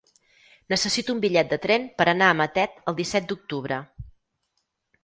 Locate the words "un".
1.15-1.21